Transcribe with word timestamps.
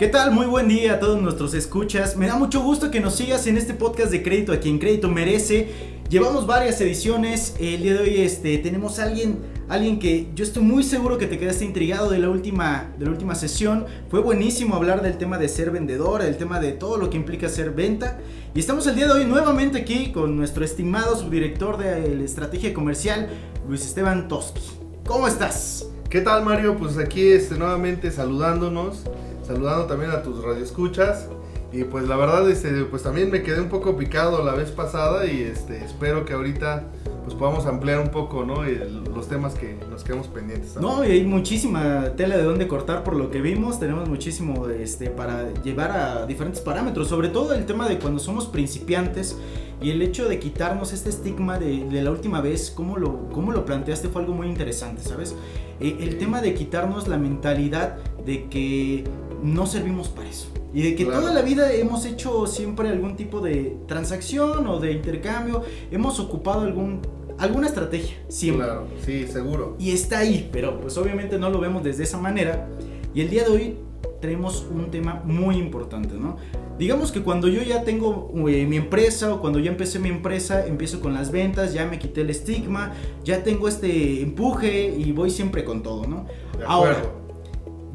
¿Qué 0.00 0.08
tal? 0.08 0.30
Muy 0.30 0.46
buen 0.46 0.66
día 0.66 0.94
a 0.94 0.98
todos 0.98 1.20
nuestros 1.20 1.52
escuchas. 1.52 2.16
Me 2.16 2.26
da 2.26 2.34
mucho 2.34 2.62
gusto 2.62 2.90
que 2.90 3.00
nos 3.00 3.16
sigas 3.16 3.46
en 3.46 3.58
este 3.58 3.74
podcast 3.74 4.10
de 4.10 4.22
crédito 4.22 4.50
a 4.50 4.56
quien 4.56 4.78
crédito 4.78 5.10
merece. 5.10 5.68
Llevamos 6.08 6.46
varias 6.46 6.80
ediciones. 6.80 7.54
El 7.60 7.82
día 7.82 7.92
de 7.92 7.98
hoy 7.98 8.16
este, 8.22 8.56
tenemos 8.56 8.98
a 8.98 9.02
alguien, 9.02 9.40
alguien 9.68 9.98
que 9.98 10.30
yo 10.34 10.42
estoy 10.42 10.62
muy 10.62 10.84
seguro 10.84 11.18
que 11.18 11.26
te 11.26 11.38
quedaste 11.38 11.66
intrigado 11.66 12.08
de 12.08 12.18
la, 12.18 12.30
última, 12.30 12.94
de 12.98 13.04
la 13.04 13.10
última 13.10 13.34
sesión. 13.34 13.84
Fue 14.08 14.20
buenísimo 14.20 14.74
hablar 14.74 15.02
del 15.02 15.18
tema 15.18 15.36
de 15.36 15.50
ser 15.50 15.70
vendedor, 15.70 16.22
el 16.22 16.38
tema 16.38 16.60
de 16.60 16.72
todo 16.72 16.96
lo 16.96 17.10
que 17.10 17.18
implica 17.18 17.50
ser 17.50 17.72
venta. 17.72 18.20
Y 18.54 18.60
estamos 18.60 18.86
el 18.86 18.96
día 18.96 19.04
de 19.04 19.12
hoy 19.12 19.26
nuevamente 19.26 19.76
aquí 19.76 20.12
con 20.12 20.34
nuestro 20.34 20.64
estimado 20.64 21.14
subdirector 21.14 21.76
de 21.76 22.16
la 22.16 22.24
estrategia 22.24 22.72
comercial, 22.72 23.28
Luis 23.68 23.84
Esteban 23.84 24.28
Toski. 24.28 24.62
¿Cómo 25.04 25.28
estás? 25.28 25.90
¿Qué 26.08 26.22
tal 26.22 26.42
Mario? 26.42 26.78
Pues 26.78 26.96
aquí 26.96 27.32
este, 27.32 27.56
nuevamente 27.56 28.10
saludándonos 28.10 29.04
saludando 29.50 29.86
también 29.86 30.12
a 30.12 30.22
tus 30.22 30.42
radioescuchas. 30.42 31.28
Y 31.72 31.84
pues 31.84 32.08
la 32.08 32.16
verdad, 32.16 32.48
este, 32.50 32.84
pues 32.84 33.02
también 33.02 33.30
me 33.30 33.42
quedé 33.42 33.60
un 33.60 33.68
poco 33.68 33.96
picado 33.96 34.44
la 34.44 34.54
vez 34.54 34.70
pasada 34.70 35.26
y 35.26 35.42
este, 35.42 35.84
espero 35.84 36.24
que 36.24 36.32
ahorita 36.32 36.84
pues 37.22 37.34
podamos 37.34 37.66
ampliar 37.66 38.00
un 38.00 38.08
poco, 38.08 38.44
¿no? 38.44 38.64
los 38.64 39.28
temas 39.28 39.54
que 39.54 39.78
nos 39.88 40.02
quedamos 40.02 40.26
pendientes. 40.26 40.76
No, 40.80 41.04
y 41.04 41.12
hay 41.12 41.24
muchísima 41.24 42.12
tela 42.16 42.36
de 42.36 42.42
dónde 42.42 42.66
cortar 42.66 43.04
por 43.04 43.14
lo 43.14 43.30
que 43.30 43.40
vimos, 43.40 43.78
tenemos 43.78 44.08
muchísimo 44.08 44.68
este, 44.68 45.10
para 45.10 45.52
llevar 45.62 45.92
a 45.92 46.26
diferentes 46.26 46.60
parámetros, 46.60 47.06
sobre 47.06 47.28
todo 47.28 47.54
el 47.54 47.66
tema 47.66 47.88
de 47.88 47.98
cuando 47.98 48.18
somos 48.18 48.46
principiantes 48.46 49.36
y 49.80 49.90
el 49.90 50.02
hecho 50.02 50.28
de 50.28 50.40
quitarnos 50.40 50.92
este 50.92 51.10
estigma 51.10 51.58
de, 51.58 51.86
la 52.02 52.10
última 52.10 52.40
vez, 52.40 52.72
cómo 52.74 52.96
lo, 52.96 53.28
cómo 53.28 53.52
lo 53.52 53.64
planteaste 53.64 54.08
fue 54.08 54.22
algo 54.22 54.34
muy 54.34 54.48
interesante, 54.48 55.02
¿sabes? 55.02 55.36
Eh, 55.78 55.98
el 56.00 56.18
tema 56.18 56.42
de 56.42 56.54
quitarnos 56.54 57.06
la 57.06 57.16
mentalidad 57.16 57.98
de 58.26 58.48
que 58.48 59.04
no 59.42 59.66
servimos 59.66 60.08
para 60.08 60.28
eso. 60.28 60.48
Y 60.72 60.82
de 60.82 60.94
que 60.94 61.04
toda 61.04 61.34
la 61.34 61.42
vida 61.42 61.72
hemos 61.72 62.06
hecho 62.06 62.46
siempre 62.46 62.88
algún 62.88 63.16
tipo 63.16 63.40
de 63.40 63.76
transacción 63.86 64.66
o 64.66 64.78
de 64.78 64.92
intercambio, 64.92 65.62
hemos 65.90 66.20
ocupado 66.20 66.60
algún 66.62 67.00
alguna 67.38 67.66
estrategia, 67.66 68.16
siempre. 68.28 68.66
Claro, 68.66 68.86
sí, 69.04 69.26
seguro. 69.26 69.74
Y 69.78 69.92
está 69.92 70.18
ahí, 70.18 70.48
pero 70.52 70.78
pues 70.80 70.96
obviamente 70.98 71.38
no 71.38 71.48
lo 71.50 71.58
vemos 71.58 71.82
desde 71.82 72.04
esa 72.04 72.18
manera. 72.18 72.68
Y 73.14 73.22
el 73.22 73.30
día 73.30 73.44
de 73.44 73.50
hoy 73.50 73.76
tenemos 74.20 74.66
un 74.70 74.90
tema 74.90 75.22
muy 75.24 75.56
importante, 75.56 76.14
¿no? 76.14 76.36
Digamos 76.78 77.12
que 77.12 77.22
cuando 77.22 77.48
yo 77.48 77.62
ya 77.62 77.82
tengo 77.82 78.32
eh, 78.48 78.66
mi 78.66 78.76
empresa 78.76 79.34
o 79.34 79.40
cuando 79.40 79.58
ya 79.58 79.70
empecé 79.70 79.98
mi 79.98 80.10
empresa, 80.10 80.66
empiezo 80.66 81.00
con 81.00 81.14
las 81.14 81.30
ventas, 81.30 81.72
ya 81.72 81.86
me 81.86 81.98
quité 81.98 82.20
el 82.20 82.30
estigma, 82.30 82.92
ya 83.24 83.42
tengo 83.42 83.68
este 83.68 84.22
empuje 84.22 84.94
y 84.96 85.10
voy 85.12 85.30
siempre 85.30 85.64
con 85.64 85.82
todo, 85.82 86.06
¿no? 86.06 86.26
Ahora, 86.66 87.02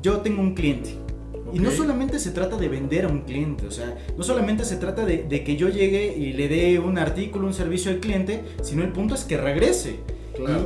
yo 0.01 0.21
tengo 0.21 0.41
un 0.41 0.55
cliente 0.55 1.04
y 1.53 1.59
no 1.59 1.71
solamente 1.71 2.19
se 2.19 2.31
trata 2.31 2.57
de 2.57 2.67
vender 2.67 3.05
a 3.05 3.07
un 3.07 3.21
cliente, 3.21 3.67
o 3.67 3.71
sea, 3.71 3.95
no 4.17 4.23
solamente 4.23 4.65
se 4.65 4.77
trata 4.77 5.05
de, 5.05 5.27
que 5.27 5.55
yo 5.55 5.69
llegue 5.69 6.15
y 6.17 6.33
le 6.33 6.47
dé 6.47 6.79
un 6.79 6.97
artículo, 6.97 7.47
un 7.47 7.53
servicio 7.53 7.91
al 7.91 7.99
cliente, 7.99 8.43
sino 8.61 8.83
el 8.83 8.91
punto 8.91 9.15
es 9.15 9.23
que 9.23 9.37
regrese. 9.37 9.99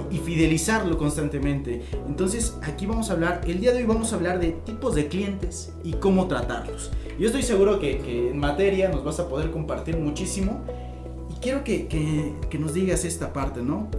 Y, 0.10 0.18
fidelizarlo 0.18 0.98
constantemente. 0.98 1.84
Entonces, 2.08 2.56
aquí 2.64 2.88
vamos 2.88 3.12
a 3.12 3.14
hablar, 3.14 3.42
el 3.46 3.60
día 3.62 3.72
de 3.72 3.78
hoy 3.78 3.86
vamos 3.86 4.12
a 4.12 4.16
hablar 4.16 4.40
de 4.40 4.54
tipos 4.66 4.96
de 4.96 5.08
clientes 5.08 5.72
y 5.84 5.94
cómo 5.94 6.28
tratarlos. 6.28 6.90
Yo 7.20 7.28
estoy 7.28 7.44
seguro 7.44 7.80
que, 7.80 8.32
en 8.32 8.40
materia 8.40 8.90
nos 8.90 9.04
vas 9.04 9.20
a 9.20 9.30
poder 9.30 9.52
compartir 9.52 9.96
muchísimo. 9.96 10.64
Y 11.30 11.40
quiero 11.40 11.64
que, 11.64 11.88
que 11.88 12.58
nos 12.58 12.74
digas 12.74 13.06
esta 13.06 13.32
parte, 13.32 13.62
¿no? 13.62 13.90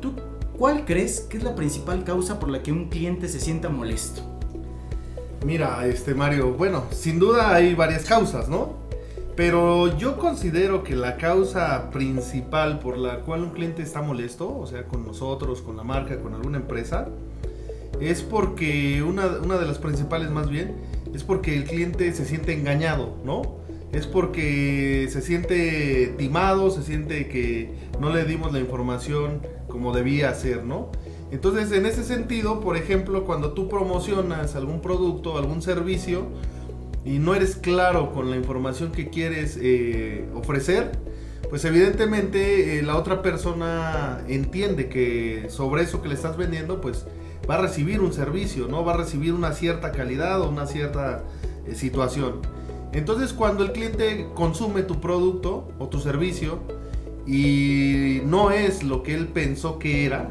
¿Tú 0.00 0.12
cuál 0.56 0.84
crees 0.84 1.22
que 1.22 1.38
es 1.38 1.42
la 1.42 1.56
principal 1.56 2.04
causa 2.04 2.38
por 2.38 2.48
la 2.48 2.62
que 2.62 2.70
un 2.70 2.88
cliente 2.88 3.26
se 3.26 3.40
sienta 3.40 3.68
molesto? 3.68 4.37
Mira, 5.44 5.86
este 5.86 6.14
Mario, 6.14 6.52
bueno, 6.52 6.84
sin 6.90 7.18
duda 7.18 7.54
hay 7.54 7.74
varias 7.74 8.04
causas, 8.04 8.48
¿no? 8.48 8.74
Pero 9.36 9.96
yo 9.96 10.18
considero 10.18 10.82
que 10.82 10.96
la 10.96 11.16
causa 11.16 11.90
principal 11.92 12.80
por 12.80 12.98
la 12.98 13.20
cual 13.20 13.44
un 13.44 13.50
cliente 13.50 13.82
está 13.82 14.02
molesto, 14.02 14.58
o 14.58 14.66
sea, 14.66 14.82
con 14.82 15.06
nosotros, 15.06 15.62
con 15.62 15.76
la 15.76 15.84
marca, 15.84 16.18
con 16.20 16.34
alguna 16.34 16.56
empresa, 16.58 17.06
es 18.00 18.22
porque 18.22 19.00
una, 19.02 19.28
de 19.28 19.66
las 19.66 19.78
principales 19.78 20.30
más 20.30 20.50
bien, 20.50 20.74
es 21.14 21.22
porque 21.22 21.56
el 21.56 21.64
cliente 21.64 22.12
se 22.12 22.24
siente 22.24 22.52
engañado, 22.52 23.14
¿no? 23.24 23.42
Es 23.92 24.08
porque 24.08 25.08
se 25.08 25.22
siente 25.22 26.14
timado, 26.18 26.72
se 26.72 26.82
siente 26.82 27.28
que 27.28 27.70
no 28.00 28.10
le 28.10 28.24
dimos 28.24 28.52
la 28.52 28.58
información 28.58 29.40
como 29.68 29.94
debía 29.94 30.34
ser, 30.34 30.64
¿no? 30.64 30.90
Entonces, 31.30 31.72
en 31.72 31.86
ese 31.86 32.04
sentido, 32.04 32.60
por 32.60 32.76
ejemplo, 32.76 33.24
cuando 33.24 33.52
tú 33.52 33.68
promocionas 33.68 34.54
algún 34.56 34.80
producto, 34.80 35.36
algún 35.36 35.60
servicio, 35.60 36.26
y 37.04 37.18
no 37.18 37.34
eres 37.34 37.56
claro 37.56 38.12
con 38.12 38.30
la 38.30 38.36
información 38.36 38.92
que 38.92 39.08
quieres 39.08 39.58
eh, 39.60 40.28
ofrecer, 40.34 40.92
pues 41.48 41.64
evidentemente 41.64 42.78
eh, 42.78 42.82
la 42.82 42.96
otra 42.96 43.22
persona 43.22 44.22
entiende 44.28 44.88
que 44.88 45.46
sobre 45.48 45.82
eso 45.82 46.02
que 46.02 46.08
le 46.08 46.14
estás 46.14 46.36
vendiendo, 46.36 46.80
pues 46.80 47.06
va 47.48 47.54
a 47.54 47.62
recibir 47.62 48.00
un 48.00 48.12
servicio, 48.12 48.68
¿no? 48.68 48.84
Va 48.84 48.92
a 48.94 48.96
recibir 48.98 49.32
una 49.32 49.52
cierta 49.52 49.92
calidad 49.92 50.40
o 50.42 50.50
una 50.50 50.66
cierta 50.66 51.24
eh, 51.66 51.74
situación. 51.74 52.42
Entonces, 52.92 53.32
cuando 53.32 53.64
el 53.64 53.72
cliente 53.72 54.28
consume 54.34 54.82
tu 54.82 55.00
producto 55.00 55.68
o 55.78 55.88
tu 55.88 56.00
servicio 56.00 56.58
y 57.26 58.20
no 58.24 58.50
es 58.50 58.82
lo 58.82 59.02
que 59.02 59.14
él 59.14 59.28
pensó 59.28 59.78
que 59.78 60.04
era, 60.04 60.30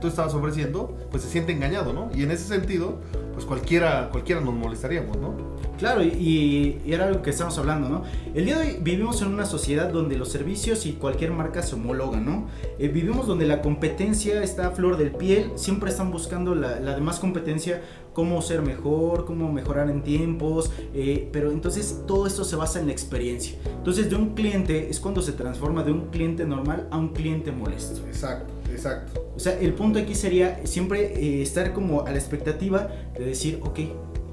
tú 0.00 0.08
estabas 0.08 0.34
ofreciendo, 0.34 0.96
pues 1.10 1.22
se 1.22 1.28
siente 1.28 1.52
engañado, 1.52 1.92
¿no? 1.92 2.10
Y 2.14 2.22
en 2.22 2.30
ese 2.30 2.44
sentido, 2.44 2.98
pues 3.32 3.44
cualquiera, 3.44 4.08
cualquiera 4.10 4.40
nos 4.40 4.54
molestaríamos, 4.54 5.16
¿no? 5.16 5.34
Claro, 5.78 6.02
y, 6.02 6.80
era 6.86 7.06
algo 7.06 7.22
que 7.22 7.30
estamos 7.30 7.56
hablando, 7.58 7.88
¿no? 7.88 8.02
El 8.34 8.46
día 8.46 8.58
de 8.58 8.66
hoy 8.66 8.76
vivimos 8.80 9.22
en 9.22 9.28
una 9.28 9.46
sociedad 9.46 9.90
donde 9.90 10.16
los 10.16 10.28
servicios 10.30 10.86
y 10.86 10.92
cualquier 10.94 11.30
marca 11.30 11.62
se 11.62 11.76
homologan, 11.76 12.24
¿no? 12.24 12.46
Eh, 12.78 12.88
vivimos 12.88 13.26
donde 13.26 13.46
la 13.46 13.62
competencia 13.62 14.42
está 14.42 14.68
a 14.68 14.70
flor 14.72 14.96
del 14.96 15.12
piel, 15.12 15.52
siempre 15.54 15.90
están 15.90 16.10
buscando 16.10 16.54
la, 16.54 16.80
la 16.80 16.94
demás 16.94 17.20
competencia, 17.20 17.80
cómo 18.18 18.42
ser 18.42 18.62
mejor, 18.62 19.24
cómo 19.24 19.52
mejorar 19.52 19.88
en 19.88 20.02
tiempos, 20.02 20.72
eh, 20.92 21.28
pero 21.32 21.52
entonces 21.52 22.02
todo 22.08 22.26
esto 22.26 22.42
se 22.42 22.56
basa 22.56 22.80
en 22.80 22.86
la 22.86 22.92
experiencia. 22.92 23.56
Entonces 23.76 24.10
de 24.10 24.16
un 24.16 24.34
cliente 24.34 24.90
es 24.90 24.98
cuando 24.98 25.22
se 25.22 25.30
transforma 25.30 25.84
de 25.84 25.92
un 25.92 26.06
cliente 26.06 26.44
normal 26.44 26.88
a 26.90 26.98
un 26.98 27.10
cliente 27.10 27.52
molesto. 27.52 28.04
Exacto. 28.08 28.57
Exacto. 28.78 29.32
O 29.34 29.40
sea, 29.40 29.58
el 29.58 29.74
punto 29.74 29.98
aquí 29.98 30.14
sería 30.14 30.64
siempre 30.64 31.14
eh, 31.14 31.42
estar 31.42 31.72
como 31.72 32.06
a 32.06 32.10
la 32.10 32.18
expectativa 32.18 32.88
de 33.18 33.24
decir, 33.24 33.60
ok, 33.62 33.78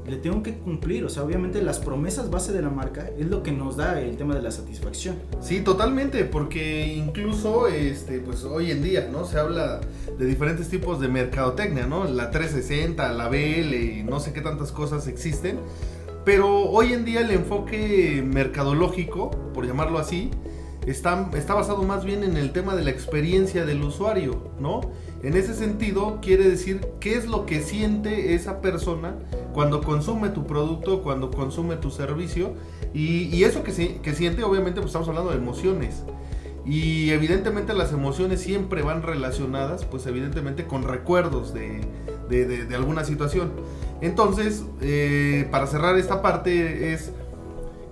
le 0.08 0.18
tengo 0.18 0.44
que 0.44 0.54
cumplir. 0.54 1.04
O 1.04 1.10
sea, 1.10 1.24
obviamente 1.24 1.62
las 1.62 1.80
promesas 1.80 2.30
base 2.30 2.54
de 2.54 2.62
la 2.62 2.70
marca 2.70 3.10
es 3.18 3.26
lo 3.26 3.42
que 3.42 3.52
nos 3.52 3.76
da 3.76 4.00
el 4.00 4.18
tema 4.18 4.36
de 4.36 4.42
la 4.42 4.52
satisfacción. 4.52 5.16
Sí, 5.42 5.62
totalmente, 5.62 6.26
porque 6.26 6.94
incluso 6.94 7.68
este, 7.68 8.20
pues 8.20 8.44
hoy 8.44 8.72
en 8.72 8.84
día, 8.84 9.10
¿no? 9.12 9.26
Se 9.26 9.40
habla 9.40 9.82
de 10.18 10.26
diferentes 10.26 10.70
tipos 10.70 11.00
de 11.00 11.08
mercadotecnia, 11.08 11.88
¿no? 11.88 12.06
La 12.06 12.30
360, 12.30 13.12
la 13.14 13.28
BL 13.28 13.74
y 13.74 14.04
no 14.04 14.20
sé 14.20 14.32
qué 14.32 14.42
tantas 14.42 14.72
cosas 14.72 15.08
existen. 15.08 15.58
Pero 16.24 16.70
hoy 16.70 16.94
en 16.94 17.06
día 17.06 17.22
el 17.22 17.32
enfoque 17.32 18.24
mercadológico, 18.26 19.32
por 19.54 19.66
llamarlo 19.68 20.00
así, 20.00 20.32
está, 20.85 21.29
está 21.35 21.53
basado 21.53 21.84
más 21.84 22.06
bien 22.06 22.23
en 22.23 22.38
el 22.38 22.51
tema 22.51 22.75
de 22.75 22.84
la 22.84 22.91
experiencia 22.91 23.66
del 23.66 23.81
usuario, 23.84 24.51
¿no? 24.59 24.81
En 25.23 25.35
ese 25.35 25.56
sentido, 25.56 26.19
quiere 26.22 26.47
decir 26.47 26.85
qué 27.00 27.16
es 27.16 27.25
lo 27.25 27.47
que 27.47 27.62
siente 27.62 28.35
esa 28.35 28.62
persona 28.62 29.16
cuando 29.53 29.81
consume 29.81 30.29
tu 30.29 30.46
producto, 30.46 31.01
cuando 31.01 31.31
consume 31.31 31.78
tu 31.78 31.90
servicio. 31.90 32.53
Y, 32.94 33.44
eso 33.44 33.63
que, 33.63 33.72
siente, 33.72 34.44
obviamente, 34.44 34.81
pues 34.81 34.90
estamos 34.90 35.07
hablando 35.07 35.31
de 35.31 35.38
emociones. 35.38 36.03
Y 36.63 37.09
evidentemente 37.09 37.73
las 37.73 37.91
emociones 37.91 38.41
siempre 38.41 38.84
van 38.84 39.02
relacionadas, 39.02 39.85
pues 39.85 40.06
evidentemente 40.06 40.66
con 40.66 40.84
recuerdos 40.84 41.53
de, 41.53 41.81
de, 42.29 42.76
alguna 42.76 43.03
situación. 43.03 43.52
Entonces, 44.02 44.64
eh, 44.81 45.47
para 45.49 45.67
cerrar 45.67 45.97
esta 45.97 46.22
parte 46.22 46.93
es 46.93 47.11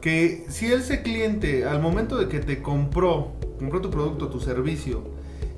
que 0.04 0.46
si 0.50 0.70
ese 0.70 1.02
cliente 1.02 1.64
al 1.64 1.82
momento 1.82 2.18
de 2.18 2.28
que 2.28 2.40
te 2.40 2.62
compró, 2.62 3.32
compró 3.58 3.80
tu 3.80 3.90
producto, 3.90 4.28
tu 4.28 4.42
servicio, 4.42 5.02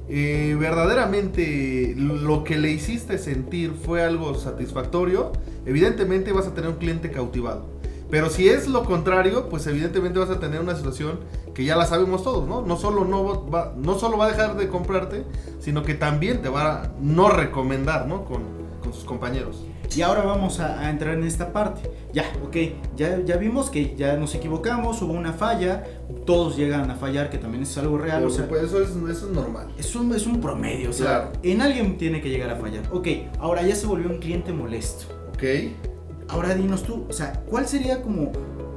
eh, 0.07 0.55
verdaderamente 0.59 1.95
lo 1.97 2.43
que 2.43 2.59
le 2.59 2.69
hiciste 2.69 3.17
sentir 3.17 3.73
fue 3.73 4.03
algo 4.03 4.35
satisfactorio, 4.35 5.31
evidentemente 5.65 6.31
vas 6.31 6.45
a 6.45 6.53
tener 6.53 6.69
un 6.69 6.75
cliente 6.75 7.09
cautivado. 7.09 7.65
Pero 8.11 8.29
si 8.29 8.47
es 8.47 8.67
lo 8.67 8.83
contrario, 8.83 9.49
pues 9.49 9.65
evidentemente 9.65 10.19
vas 10.19 10.29
a 10.29 10.39
tener 10.39 10.61
una 10.61 10.75
situación 10.75 11.21
que 11.55 11.65
ya 11.65 11.75
la 11.75 11.87
sabemos 11.87 12.21
todos, 12.23 12.47
¿no? 12.47 12.61
No 12.61 12.77
solo, 12.77 13.03
no 13.03 13.49
va, 13.49 13.73
no 13.75 13.97
solo 13.97 14.15
va 14.15 14.25
a 14.25 14.29
dejar 14.29 14.57
de 14.57 14.67
comprarte, 14.67 15.23
sino 15.59 15.81
que 15.81 15.95
también 15.95 16.43
te 16.43 16.49
va 16.49 16.83
a 16.83 16.91
no 17.01 17.29
recomendar, 17.29 18.05
¿no? 18.05 18.25
Con, 18.25 18.43
con 18.85 18.93
sus 18.93 19.03
compañeros. 19.03 19.65
Y 19.93 20.01
ahora 20.01 20.23
vamos 20.23 20.59
a, 20.59 20.89
entrar 20.89 21.15
en 21.15 21.23
esta 21.23 21.51
parte. 21.51 21.89
Ya, 22.13 22.31
ok, 22.45 22.55
ya, 22.95 23.21
ya 23.23 23.37
vimos 23.37 23.69
que 23.69 23.95
ya 23.95 24.15
nos 24.15 24.33
equivocamos, 24.35 25.01
hubo 25.01 25.13
una 25.13 25.33
falla, 25.33 25.83
todos 26.25 26.55
llegan 26.55 26.89
a 26.89 26.95
fallar, 26.95 27.29
que 27.29 27.37
también 27.37 27.63
es 27.63 27.77
algo 27.77 27.97
real. 27.97 28.23
o 28.23 28.29
sea, 28.29 28.47
pues 28.47 28.63
eso, 28.63 28.81
es, 28.81 28.89
eso 28.89 29.09
es 29.09 29.33
normal. 29.33 29.67
Es 29.77 29.95
un, 29.95 30.13
es 30.13 30.25
un 30.25 30.39
promedio, 30.39 30.89
o 30.89 30.93
sea, 30.93 31.31
en 31.43 31.61
alguien 31.61 31.97
tiene 31.97 32.21
que 32.21 32.29
llegar 32.29 32.49
a 32.49 32.55
fallar. 32.55 32.83
Ok, 32.91 33.07
ahora 33.39 33.61
ya 33.63 33.75
se 33.75 33.87
volvió 33.87 34.09
un 34.09 34.19
cliente 34.19 34.53
molesto. 34.53 35.05
Ok. 35.33 35.43
ahora 36.29 36.55
dinos 36.55 36.83
tú, 36.83 37.05
o 37.09 37.13
sea, 37.13 37.43
¿cuál 37.49 37.67
sería 37.67 38.01
como 38.01 38.31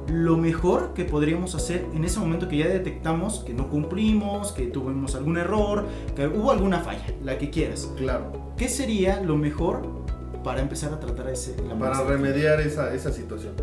lo 0.09 0.37
mejor 0.37 0.93
que 0.93 1.05
podríamos 1.05 1.55
hacer 1.55 1.85
en 1.93 2.03
ese 2.03 2.19
momento 2.19 2.49
que 2.49 2.57
ya 2.57 2.67
detectamos 2.67 3.39
que 3.45 3.53
no 3.53 3.69
cumplimos, 3.69 4.51
que 4.51 4.65
tuvimos 4.67 5.15
algún 5.15 5.37
error, 5.37 5.85
que 6.15 6.27
hubo 6.27 6.51
alguna 6.51 6.79
falla, 6.79 7.05
la 7.23 7.37
que 7.37 7.49
quieras? 7.49 7.91
Claro. 7.97 8.53
¿Qué 8.57 8.67
sería 8.67 9.21
lo 9.21 9.37
mejor 9.37 9.98
para 10.43 10.61
empezar 10.61 10.93
a 10.93 10.99
tratar 10.99 11.29
ese, 11.29 11.55
la 11.67 11.77
Para 11.77 12.03
remediar 12.03 12.61
esa, 12.61 12.93
esa 12.93 13.11
situación. 13.11 13.53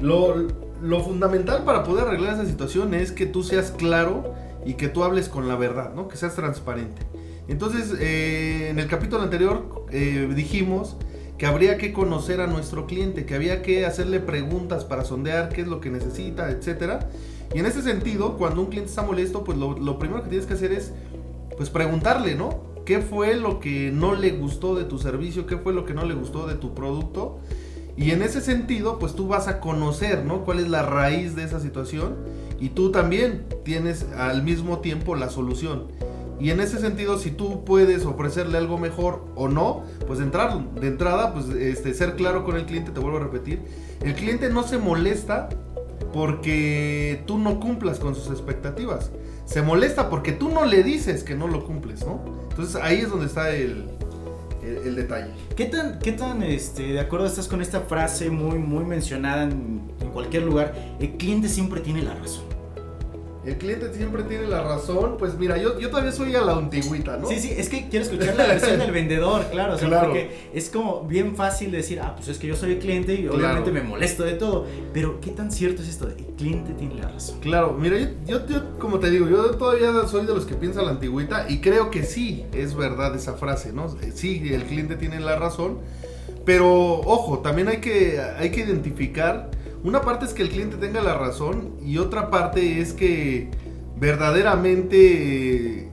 Lo, 0.00 0.34
lo, 0.82 1.04
fundamental 1.04 1.64
para 1.64 1.84
poder 1.84 2.06
arreglar 2.06 2.34
esa 2.34 2.46
situación 2.46 2.94
es 2.94 3.12
que 3.12 3.26
tú 3.26 3.42
seas 3.42 3.70
claro 3.70 4.34
y 4.64 4.74
que 4.74 4.88
tú 4.88 5.04
hables 5.04 5.28
con 5.28 5.48
la 5.48 5.56
verdad, 5.56 5.92
¿no? 5.94 6.08
Que 6.08 6.16
seas 6.16 6.34
transparente. 6.34 7.02
Entonces, 7.48 7.92
eh, 7.98 8.68
en 8.70 8.78
el 8.78 8.86
capítulo 8.86 9.22
anterior 9.22 9.86
eh, 9.90 10.30
dijimos 10.34 10.96
que 11.36 11.46
habría 11.46 11.78
que 11.78 11.92
conocer 11.92 12.40
a 12.40 12.46
nuestro 12.46 12.86
cliente, 12.86 13.24
que 13.24 13.34
había 13.34 13.62
que 13.62 13.86
hacerle 13.86 14.20
preguntas 14.20 14.84
para 14.84 15.04
sondear 15.04 15.48
qué 15.48 15.62
es 15.62 15.68
lo 15.68 15.80
que 15.80 15.90
necesita, 15.90 16.50
etcétera. 16.50 17.08
Y 17.54 17.58
en 17.58 17.66
ese 17.66 17.82
sentido, 17.82 18.36
cuando 18.36 18.60
un 18.60 18.68
cliente 18.68 18.90
está 18.90 19.02
molesto, 19.02 19.42
pues 19.42 19.58
lo, 19.58 19.98
primero 19.98 20.22
que 20.22 20.28
tienes 20.28 20.46
que 20.46 20.54
hacer 20.54 20.70
es 20.72 20.92
pues 21.56 21.70
preguntarle, 21.70 22.34
¿no? 22.34 22.69
¿Qué 22.90 22.98
fue 22.98 23.36
lo 23.36 23.60
que 23.60 23.92
no 23.92 24.16
le 24.16 24.32
gustó 24.32 24.74
de 24.74 24.82
tu 24.82 24.98
servicio? 24.98 25.46
¿Qué 25.46 25.56
fue 25.56 25.72
lo 25.72 25.84
que 25.84 25.94
no 25.94 26.04
le 26.04 26.14
gustó 26.14 26.48
de 26.48 26.56
tu 26.56 26.74
producto? 26.74 27.38
Y 27.96 28.10
en 28.10 28.20
ese 28.20 28.40
sentido, 28.40 28.98
pues 28.98 29.14
tú 29.14 29.28
vas 29.28 29.46
a 29.46 29.60
conocer, 29.60 30.24
¿no? 30.24 30.44
¿Cuál 30.44 30.58
es 30.58 30.68
la 30.68 30.82
raíz 30.82 31.36
de 31.36 31.44
esa 31.44 31.60
situación? 31.60 32.16
Y 32.58 32.70
tú 32.70 32.90
también 32.90 33.44
tienes 33.64 34.08
al 34.16 34.42
mismo 34.42 34.80
tiempo 34.80 35.14
la 35.14 35.28
solución. 35.28 35.86
Y 36.40 36.50
en 36.50 36.60
ese 36.60 36.78
sentido, 36.78 37.18
si 37.18 37.30
tú 37.30 37.64
puedes 37.64 38.06
ofrecerle 38.06 38.56
algo 38.56 38.78
mejor 38.78 39.26
o 39.34 39.48
no, 39.48 39.84
pues 40.06 40.20
entrar 40.20 40.58
de 40.74 40.88
entrada, 40.88 41.34
pues 41.34 41.50
este, 41.50 41.92
ser 41.92 42.16
claro 42.16 42.44
con 42.44 42.56
el 42.56 42.64
cliente, 42.64 42.92
te 42.92 43.00
vuelvo 43.00 43.18
a 43.18 43.20
repetir. 43.20 43.60
El 44.02 44.14
cliente 44.14 44.48
no 44.48 44.62
se 44.62 44.78
molesta 44.78 45.50
porque 46.14 47.22
tú 47.26 47.38
no 47.38 47.60
cumplas 47.60 47.98
con 47.98 48.14
sus 48.14 48.28
expectativas. 48.30 49.10
Se 49.44 49.60
molesta 49.60 50.08
porque 50.08 50.32
tú 50.32 50.48
no 50.48 50.64
le 50.64 50.82
dices 50.82 51.24
que 51.24 51.34
no 51.34 51.46
lo 51.46 51.64
cumples, 51.64 52.06
¿no? 52.06 52.24
Entonces 52.48 52.76
ahí 52.76 53.00
es 53.00 53.10
donde 53.10 53.26
está 53.26 53.50
el, 53.50 53.90
el, 54.62 54.96
detalle. 54.96 55.32
¿Qué 55.56 55.66
tan, 55.66 55.98
qué 55.98 56.12
tan 56.12 56.42
este, 56.42 56.94
de 56.94 57.00
acuerdo 57.00 57.26
estás 57.26 57.48
con 57.48 57.60
esta 57.60 57.82
frase 57.82 58.30
muy, 58.30 58.58
muy 58.58 58.84
mencionada 58.84 59.42
en, 59.42 59.92
en 60.00 60.08
cualquier 60.10 60.44
lugar? 60.44 60.74
El 61.00 61.12
cliente 61.18 61.48
siempre 61.48 61.80
tiene 61.80 62.02
la 62.02 62.14
razón 62.14 62.49
el 63.44 63.56
cliente 63.56 63.92
siempre 63.94 64.22
tiene 64.24 64.46
la 64.46 64.62
razón. 64.62 65.16
Pues 65.18 65.38
mira, 65.38 65.56
yo, 65.56 65.78
yo 65.78 65.88
todavía 65.90 66.12
soy 66.12 66.34
a 66.34 66.42
la 66.42 66.52
antigüita, 66.52 67.16
¿no? 67.16 67.26
Sí, 67.26 67.38
sí, 67.38 67.52
es 67.56 67.68
que 67.68 67.88
quiero 67.88 68.04
escuchar 68.04 68.36
la 68.36 68.46
versión 68.46 68.78
del 68.78 68.90
vendedor, 68.90 69.46
claro. 69.50 69.74
O 69.74 69.78
sea, 69.78 70.02
porque 70.02 70.50
es 70.52 70.68
como 70.68 71.04
bien 71.04 71.36
fácil 71.36 71.70
decir, 71.70 72.00
ah, 72.00 72.14
pues 72.16 72.28
es 72.28 72.38
que 72.38 72.46
yo 72.46 72.56
soy 72.56 72.72
el 72.72 72.78
cliente 72.78 73.14
y 73.14 73.26
obviamente 73.28 73.72
me 73.72 73.82
molesto 73.82 74.24
de 74.24 74.34
todo. 74.34 74.66
Pero, 74.92 75.20
¿qué 75.20 75.30
tan 75.30 75.50
cierto 75.50 75.82
es 75.82 75.88
esto 75.88 76.06
de 76.06 76.16
el 76.16 76.26
cliente 76.36 76.72
tiene 76.74 76.96
la 76.96 77.08
razón? 77.08 77.40
Claro, 77.40 77.76
mira, 77.78 77.98
yo, 78.26 78.46
yo, 78.46 78.78
como 78.78 78.98
te 78.98 79.10
digo, 79.10 79.28
yo 79.28 79.50
todavía 79.52 79.92
soy 80.06 80.26
de 80.26 80.34
los 80.34 80.44
que 80.44 80.54
piensa 80.54 80.82
la 80.82 80.90
antigüita 80.90 81.46
y 81.48 81.60
creo 81.60 81.90
que 81.90 82.02
sí 82.04 82.44
es 82.52 82.74
verdad 82.74 83.14
esa 83.14 83.34
frase, 83.34 83.72
¿no? 83.72 83.88
Sí, 84.14 84.42
el 84.52 84.64
cliente 84.64 84.96
tiene 84.96 85.20
la 85.20 85.36
razón. 85.36 85.78
Pero, 86.44 87.00
ojo, 87.00 87.40
también 87.40 87.68
hay 87.68 87.78
que, 87.78 88.20
hay 88.20 88.50
que 88.50 88.60
identificar 88.60 89.50
una 89.82 90.02
parte 90.02 90.26
es 90.26 90.34
que 90.34 90.42
el 90.42 90.50
cliente 90.50 90.76
tenga 90.76 91.00
la 91.00 91.16
razón 91.16 91.74
y 91.82 91.98
otra 91.98 92.30
parte 92.30 92.80
es 92.80 92.92
que 92.92 93.50
verdaderamente 93.96 95.90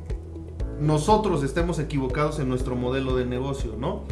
nosotros 0.80 1.44
estemos 1.44 1.80
equivocados 1.80 2.40
en 2.40 2.50
nuestro 2.50 2.76
modelo 2.76 3.16
de 3.16 3.26
negocio, 3.26 3.76
¿no? 3.78 4.04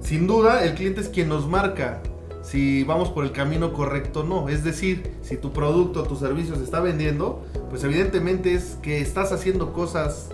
Sin 0.00 0.26
duda, 0.26 0.64
el 0.64 0.74
cliente 0.74 1.00
es 1.00 1.08
quien 1.08 1.28
nos 1.28 1.48
marca 1.48 2.02
si 2.42 2.82
vamos 2.82 3.08
por 3.08 3.24
el 3.24 3.32
camino 3.32 3.72
correcto 3.72 4.20
o 4.20 4.24
no. 4.24 4.48
Es 4.48 4.64
decir, 4.64 5.14
si 5.22 5.36
tu 5.36 5.52
producto 5.52 6.02
o 6.02 6.02
tu 6.02 6.16
servicio 6.16 6.56
se 6.56 6.64
está 6.64 6.80
vendiendo, 6.80 7.44
pues 7.70 7.84
evidentemente 7.84 8.54
es 8.54 8.76
que 8.82 9.00
estás 9.00 9.32
haciendo 9.32 9.72
cosas 9.72 10.30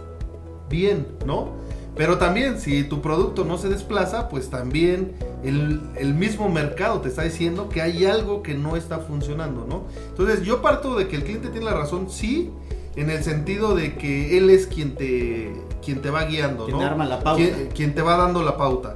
bien, 0.69 1.06
¿no? 1.27 1.53
Pero 1.99 2.17
también 2.17 2.61
si 2.61 2.85
tu 2.85 3.03
producto 3.03 3.45
no 3.45 3.59
se 3.59 3.69
desplaza, 3.69 4.29
pues 4.29 4.50
también 4.50 5.15
el, 5.43 6.15
mismo 6.15 6.49
mercado 6.49 7.00
te 7.00 7.09
está 7.09 7.23
diciendo 7.25 7.69
que 7.69 7.83
hay 7.83 8.05
algo 8.05 8.41
que 8.41 8.55
no 8.55 8.77
está 8.77 9.00
funcionando, 9.00 9.67
¿no? 9.69 9.83
Entonces 10.11 10.43
yo 10.43 10.62
parto 10.62 10.95
de 10.95 11.09
que 11.09 11.17
el 11.17 11.25
cliente 11.25 11.49
tiene 11.49 11.67
la 11.67 11.75
razón, 11.75 12.09
sí, 12.09 12.53
en 12.95 13.11
el 13.11 13.25
sentido 13.25 13.75
de 13.75 13.97
que 13.97 14.39
él 14.39 14.49
es 14.49 14.69
quien 14.69 14.95
te, 14.95 15.53
quien 15.85 16.00
te 16.00 16.11
va 16.11 16.25
guiando, 16.25 16.67
quien 16.67 16.79
Te 16.79 16.85
arma 16.85 17.05
la 17.05 17.19
pauta. 17.19 17.43
quien 17.75 17.95
te 17.97 18.03
va 18.03 18.17
dando 18.17 18.45
la 18.45 18.56
pauta. 18.56 18.95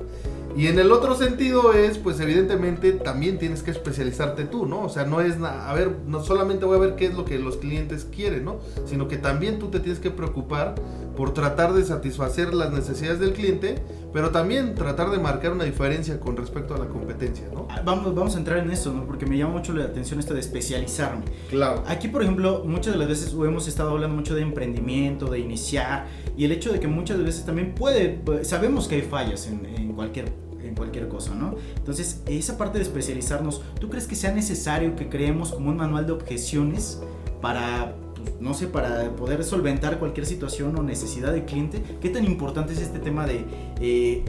Y 0.56 0.66
en 0.66 0.78
el 0.78 0.93
otro 0.93 1.14
sentido 1.14 1.72
es, 1.72 1.96
pues 1.96 2.20
evidentemente 2.20 2.93
también 2.93 3.38
tienes 3.38 3.62
que 3.62 3.70
especializarte 3.70 4.44
tú, 4.44 4.66
¿no? 4.66 4.82
O 4.82 4.88
sea, 4.90 5.04
no 5.04 5.20
es, 5.20 5.37
a 5.43 5.72
ver, 5.72 5.90
no 6.06 6.22
solamente 6.22 6.66
voy 6.66 6.76
a 6.76 6.81
ver 6.81 6.94
qué 6.94 7.06
es 7.06 7.14
lo 7.14 7.25
que 7.25 7.38
los 7.38 7.56
clientes 7.56 8.04
quieren, 8.04 8.44
¿no? 8.44 8.58
Sino 8.84 9.08
que 9.08 9.16
también 9.16 9.58
tú 9.58 9.70
te 9.70 9.81
tienes 9.81 9.99
que 9.99 10.10
preocupar 10.10 10.75
por 11.16 11.32
tratar 11.32 11.72
de 11.72 11.84
satisfacer 11.84 12.52
las 12.52 12.70
necesidades 12.72 13.19
del 13.19 13.32
cliente, 13.32 13.82
pero 14.12 14.31
también 14.31 14.75
tratar 14.75 15.11
de 15.11 15.19
marcar 15.19 15.53
una 15.53 15.64
diferencia 15.64 16.20
con 16.20 16.37
respecto 16.37 16.75
a 16.75 16.79
la 16.79 16.87
competencia, 16.87 17.49
¿no? 17.53 17.67
Ah, 17.70 17.82
vamos, 17.85 18.14
vamos 18.14 18.35
a 18.35 18.38
entrar 18.38 18.59
en 18.59 18.70
eso, 18.70 18.93
¿no? 18.93 19.06
Porque 19.06 19.26
me 19.26 19.38
llama 19.38 19.55
mucho 19.55 19.73
la 19.73 19.85
atención 19.85 20.20
esto 20.20 20.35
de 20.35 20.41
especializarme. 20.41 21.25
Claro. 21.50 21.82
Aquí, 21.87 22.09
por 22.09 22.23
ejemplo, 22.23 22.62
muchas 22.64 22.93
de 22.93 22.99
las 22.99 23.09
veces 23.09 23.32
hemos 23.32 23.67
estado 23.69 23.91
hablando 23.91 24.17
mucho 24.17 24.35
de 24.35 24.43
emprendimiento, 24.43 25.26
de 25.26 25.38
iniciar, 25.38 26.06
y 26.37 26.44
el 26.44 26.53
hecho 26.53 26.73
de 26.73 26.81
que 26.81 26.88
muchas 26.88 27.23
veces 27.23 27.44
también 27.44 27.75
puede, 27.75 28.20
sabemos 28.44 28.88
que 28.88 28.97
hay 28.97 29.03
fallas 29.03 29.47
en, 29.47 29.67
en 29.67 29.93
cualquier 29.93 30.32
en 30.62 30.76
cualquier 30.76 31.09
cosa, 31.09 31.35
¿no? 31.35 31.56
Entonces, 31.76 32.23
esa 32.26 32.56
parte 32.56 32.79
de 32.79 32.85
especializarnos, 32.85 33.62
¿tú 33.81 33.91
crees 33.91 34.06
que 34.06 34.14
sea 34.14 34.32
necesario 34.32 34.94
que 34.97 35.09
creemos 35.09 35.53
como 35.53 35.70
un 35.70 35.76
manual 35.76 36.06
de 36.06 36.12
objeciones 36.12 37.00
para, 37.41 37.94
no 38.40 38.54
sé, 38.54 38.66
para 38.66 39.10
poder 39.16 39.44
solventar 39.44 39.98
cualquier 39.98 40.26
situación 40.26 40.78
o 40.78 40.82
necesidad 40.82 41.32
de 41.32 41.44
cliente? 41.44 41.82
¿Qué 42.00 42.08
tan 42.08 42.24
importante 42.24 42.72
es 42.72 42.80
este 42.80 42.98
tema 42.98 43.26
de 43.26 43.44
eh, 43.80 44.24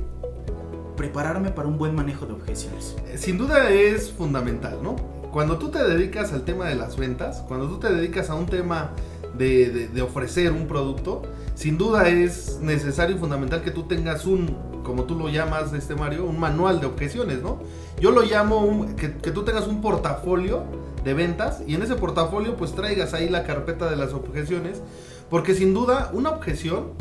prepararme 0.96 1.52
para 1.52 1.68
un 1.68 1.78
buen 1.78 1.96
manejo 1.96 2.26
de 2.26 2.34
objeciones? 2.34 2.96
Eh, 3.08 3.18
sin 3.18 3.38
duda 3.38 3.70
es 3.70 4.12
fundamental, 4.12 4.80
¿no? 4.82 4.96
Cuando 5.32 5.58
tú 5.58 5.70
te 5.70 5.84
dedicas 5.84 6.32
al 6.34 6.44
tema 6.44 6.68
de 6.68 6.76
las 6.76 6.98
ventas, 6.98 7.44
cuando 7.48 7.68
tú 7.68 7.80
te 7.80 7.92
dedicas 7.92 8.30
a 8.30 8.36
un 8.36 8.46
tema 8.46 8.92
de 9.36 10.02
ofrecer 10.04 10.52
un 10.52 10.68
producto, 10.68 11.24
sin 11.56 11.78
duda 11.78 12.08
es 12.08 12.60
necesario 12.62 13.16
y 13.16 13.20
fundamental 13.20 13.64
que 13.64 13.72
tú 13.72 13.84
tengas 13.84 14.26
un, 14.26 14.73
como 14.84 15.04
tú 15.04 15.16
lo 15.16 15.30
llamas, 15.30 15.74
este 15.74 15.96
Mario, 15.96 16.26
un 16.26 16.40
manual 16.40 16.80
de 16.80 16.86
objeciones, 16.86 17.42
¿no? 17.42 17.60
Yo 18.00 18.12
lo 18.12 18.22
llamo 18.22 18.86
que, 18.96 19.08
tú 19.08 19.44
tengas 19.44 19.68
un 19.68 19.82
portafolio 19.82 20.64
de 21.04 21.14
ventas 21.14 21.62
y 21.66 21.76
en 21.76 21.82
ese 21.82 21.96
portafolio 21.96 22.56
pues 22.56 22.74
traigas 22.74 23.14
ahí 23.14 23.30
la 23.30 23.44
carpeta 23.44 23.90
de 23.90 23.96
las 23.96 24.14
objeciones, 24.14 24.82
porque 25.30 25.56
sin 25.56 25.74
duda 25.74 26.12
una 26.14 26.30
objeción, 26.32 26.92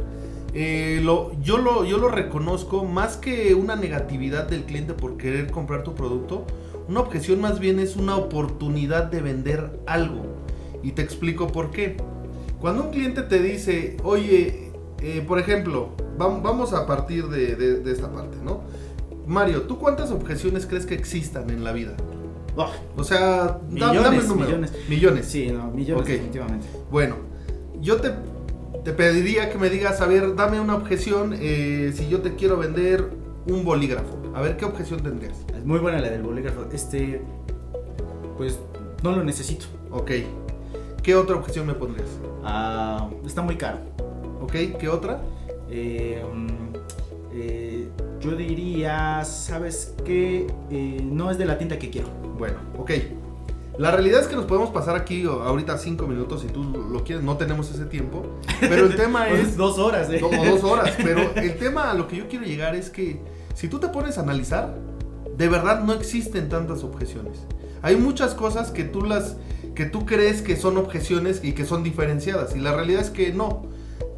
eh, 0.54 1.04
yo, 1.42 1.58
lo, 1.58 1.84
yo 1.84 1.98
lo 1.98 2.08
reconozco 2.08 2.84
más 2.84 3.16
que 3.16 3.54
una 3.54 3.76
negatividad 3.76 4.48
del 4.48 4.64
cliente 4.64 4.94
por 4.94 5.16
querer 5.16 5.50
comprar 5.50 5.82
tu 5.82 5.94
producto, 5.94 6.46
una 6.88 7.00
objeción 7.00 7.40
más 7.40 7.58
bien 7.58 7.78
es 7.78 7.96
una 7.96 8.16
oportunidad 8.16 9.04
de 9.04 9.22
vender 9.22 9.80
algo. 9.86 10.24
Y 10.82 10.92
te 10.92 11.02
explico 11.02 11.46
por 11.46 11.70
qué. 11.70 11.96
Cuando 12.60 12.84
un 12.84 12.90
cliente 12.90 13.22
te 13.22 13.40
dice, 13.40 13.96
oye, 14.02 14.72
eh, 15.00 15.24
por 15.26 15.38
ejemplo, 15.38 15.90
vamos 16.18 16.72
a 16.72 16.86
partir 16.86 17.28
de, 17.28 17.82
esta 17.90 18.10
parte, 18.12 18.38
¿no? 18.42 18.62
Mario, 19.26 19.62
¿tú 19.62 19.78
cuántas 19.78 20.10
objeciones 20.10 20.66
crees 20.66 20.86
que 20.86 20.94
existan 20.94 21.50
en 21.50 21.64
la 21.64 21.72
vida? 21.72 21.94
o 22.96 23.02
sea, 23.04 23.60
millones, 23.70 24.02
dame 24.02 24.18
un 24.18 24.28
número. 24.28 24.46
Millones. 24.48 24.72
Millones. 24.88 25.26
Sí, 25.26 25.50
no, 25.50 25.70
millones 25.70 26.06
definitivamente. 26.06 26.66
Bueno, 26.90 27.16
yo 27.80 27.96
te, 27.96 28.10
te, 28.84 28.92
pediría 28.92 29.50
que 29.50 29.56
me 29.56 29.70
digas, 29.70 30.02
a 30.02 30.06
ver, 30.06 30.34
dame 30.34 30.60
una 30.60 30.74
objeción 30.74 31.34
eh, 31.38 31.92
si 31.94 32.08
yo 32.08 32.20
te 32.20 32.34
quiero 32.34 32.58
vender 32.58 33.08
un 33.46 33.64
bolígrafo. 33.64 34.18
A 34.34 34.40
ver, 34.42 34.56
¿qué 34.56 34.64
objeción 34.64 35.02
tendrías? 35.02 35.38
Es 35.56 35.64
muy 35.64 35.78
buena 35.78 35.98
la 36.00 36.10
del 36.10 36.22
bolígrafo. 36.22 36.66
Este, 36.72 37.22
pues 38.36 38.58
no 39.02 39.12
lo 39.12 39.24
necesito. 39.24 39.66
Ok. 39.90 40.10
¿Qué 41.02 41.16
otra 41.16 41.36
objeción 41.36 41.66
me 41.66 41.74
pondrías? 41.74 42.08
Ah, 42.44 43.08
está 43.26 43.42
muy 43.42 43.56
caro. 43.56 43.78
Ok, 44.40 44.52
¿qué 44.78 44.88
otra? 44.88 45.20
Eh, 45.72 46.22
eh, 47.34 47.88
yo 48.20 48.36
diría, 48.36 49.24
¿sabes 49.24 49.94
qué? 50.04 50.46
Eh, 50.70 51.00
no 51.02 51.30
es 51.30 51.38
de 51.38 51.46
la 51.46 51.56
tinta 51.56 51.78
que 51.78 51.88
quiero. 51.88 52.08
Bueno, 52.38 52.58
ok. 52.78 52.90
La 53.78 53.90
realidad 53.90 54.20
es 54.20 54.28
que 54.28 54.36
nos 54.36 54.44
podemos 54.44 54.68
pasar 54.68 54.96
aquí 54.96 55.24
ahorita 55.24 55.78
cinco 55.78 56.06
minutos 56.06 56.42
si 56.42 56.48
tú 56.48 56.62
lo 56.62 57.04
quieres, 57.04 57.24
no 57.24 57.38
tenemos 57.38 57.70
ese 57.70 57.86
tiempo. 57.86 58.22
Pero 58.60 58.84
el 58.84 58.96
tema 58.96 59.30
es... 59.30 59.56
dos 59.56 59.78
horas, 59.78 60.10
¿eh? 60.10 60.20
Como 60.20 60.44
dos 60.44 60.62
horas. 60.62 60.92
Pero 61.02 61.32
el 61.36 61.56
tema 61.56 61.90
a 61.90 61.94
lo 61.94 62.06
que 62.06 62.16
yo 62.16 62.28
quiero 62.28 62.44
llegar 62.44 62.76
es 62.76 62.90
que 62.90 63.20
si 63.54 63.68
tú 63.68 63.78
te 63.78 63.88
pones 63.88 64.18
a 64.18 64.20
analizar, 64.20 64.76
de 65.36 65.48
verdad 65.48 65.82
no 65.82 65.94
existen 65.94 66.50
tantas 66.50 66.84
objeciones. 66.84 67.46
Hay 67.80 67.96
muchas 67.96 68.34
cosas 68.34 68.70
que 68.70 68.84
tú 68.84 69.02
las 69.02 69.36
que 69.74 69.86
tú 69.86 70.04
crees 70.04 70.42
que 70.42 70.56
son 70.56 70.76
objeciones 70.76 71.42
y 71.42 71.52
que 71.52 71.64
son 71.64 71.82
diferenciadas. 71.82 72.54
Y 72.54 72.60
la 72.60 72.74
realidad 72.74 73.00
es 73.00 73.08
que 73.08 73.32
no. 73.32 73.71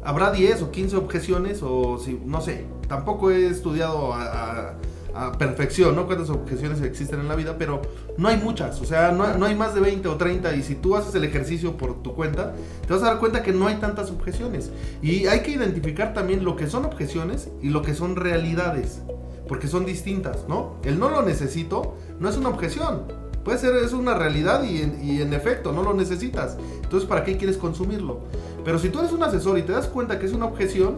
Habrá 0.05 0.31
10 0.31 0.61
o 0.61 0.71
15 0.71 0.95
objeciones 0.97 1.61
o 1.63 1.97
si, 1.97 2.19
no 2.25 2.39
sé. 2.41 2.65
Tampoco 2.87 3.31
he 3.31 3.47
estudiado 3.47 4.13
a, 4.13 4.75
a 5.15 5.31
perfección, 5.31 5.95
¿no? 5.95 6.05
Cuántas 6.05 6.29
objeciones 6.29 6.81
existen 6.81 7.21
en 7.21 7.29
la 7.29 7.35
vida, 7.35 7.55
pero 7.57 7.81
no 8.17 8.27
hay 8.27 8.37
muchas, 8.37 8.81
o 8.81 8.85
sea, 8.85 9.11
no, 9.11 9.37
no, 9.37 9.45
hay 9.45 9.55
más 9.55 9.73
de 9.73 9.79
20 9.79 10.07
o 10.09 10.15
30 10.17 10.55
y 10.55 10.61
si 10.61 10.75
tú 10.75 10.95
haces 10.95 11.15
el 11.15 11.23
ejercicio 11.23 11.77
por 11.77 12.03
tu 12.03 12.13
cuenta, 12.13 12.53
te 12.85 12.93
vas 12.93 13.01
a 13.01 13.07
dar 13.07 13.19
cuenta 13.19 13.41
que 13.41 13.53
no 13.53 13.67
hay 13.67 13.75
tantas 13.75 14.11
objeciones. 14.11 14.71
Y 15.01 15.27
hay 15.27 15.41
que 15.41 15.51
identificar 15.51 16.13
también 16.13 16.43
lo 16.43 16.55
que 16.57 16.67
son 16.67 16.85
objeciones 16.85 17.49
y 17.61 17.69
lo 17.69 17.81
que 17.81 17.95
son 17.95 18.17
realidades, 18.17 19.01
porque 19.47 19.67
son 19.67 19.85
distintas, 19.85 20.47
¿no? 20.49 20.75
El 20.83 20.99
no 20.99 21.09
lo 21.09 21.21
necesito 21.21 21.95
no 22.19 22.29
es 22.29 22.37
una 22.37 22.49
objeción, 22.49 23.03
puede 23.45 23.57
ser, 23.57 23.75
es 23.75 23.93
una 23.93 24.15
realidad 24.15 24.63
y 24.63 24.81
en, 24.81 24.99
y 25.01 25.21
en 25.21 25.33
efecto, 25.33 25.71
no 25.71 25.81
lo 25.83 25.93
necesitas. 25.93 26.57
Entonces, 26.83 27.07
¿para 27.07 27.23
qué 27.23 27.37
quieres 27.37 27.57
consumirlo? 27.57 28.21
Pero 28.65 28.79
si 28.79 28.89
tú 28.89 28.99
eres 28.99 29.11
un 29.11 29.21
asesor 29.23 29.59
y 29.59 29.61
te 29.61 29.71
das 29.71 29.87
cuenta 29.87 30.17
que 30.19 30.25
es 30.25 30.33
una 30.33 30.45
objeción, 30.45 30.97